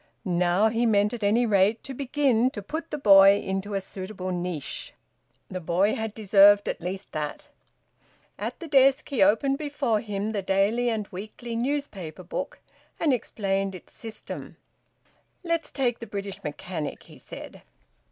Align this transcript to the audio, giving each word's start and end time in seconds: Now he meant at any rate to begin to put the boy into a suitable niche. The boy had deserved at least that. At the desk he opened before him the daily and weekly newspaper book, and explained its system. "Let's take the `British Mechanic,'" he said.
Now 0.25 0.69
he 0.69 0.87
meant 0.87 1.13
at 1.13 1.21
any 1.21 1.45
rate 1.45 1.83
to 1.83 1.93
begin 1.93 2.49
to 2.53 2.63
put 2.63 2.89
the 2.89 2.97
boy 2.97 3.37
into 3.37 3.75
a 3.75 3.81
suitable 3.81 4.31
niche. 4.31 4.93
The 5.47 5.59
boy 5.59 5.93
had 5.93 6.15
deserved 6.15 6.67
at 6.67 6.81
least 6.81 7.11
that. 7.11 7.49
At 8.39 8.59
the 8.59 8.67
desk 8.67 9.09
he 9.09 9.21
opened 9.21 9.59
before 9.59 9.99
him 9.99 10.31
the 10.31 10.41
daily 10.41 10.89
and 10.89 11.07
weekly 11.09 11.55
newspaper 11.55 12.23
book, 12.23 12.57
and 12.99 13.13
explained 13.13 13.75
its 13.75 13.93
system. 13.93 14.57
"Let's 15.43 15.69
take 15.71 15.99
the 15.99 16.07
`British 16.07 16.43
Mechanic,'" 16.43 17.03
he 17.03 17.19
said. 17.19 17.61